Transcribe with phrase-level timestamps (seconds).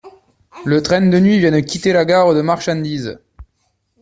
[0.65, 3.19] Le train de nuit vient de quitter la gare de marchandise.